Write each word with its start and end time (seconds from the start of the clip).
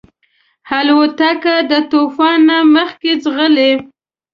الوتکه 0.77 1.55
د 1.71 1.73
طوفان 1.91 2.37
نه 2.49 2.57
مخکې 2.75 3.11
ځغلي. 3.23 3.71